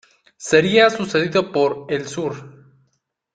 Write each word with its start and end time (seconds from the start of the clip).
Sería 0.39 0.89
sucedido 0.89 1.51
por 1.51 1.85
"El 1.89 2.07
Sur". 2.07 2.75